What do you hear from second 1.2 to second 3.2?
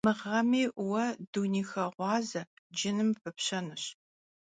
dunêyxeğuaze cınım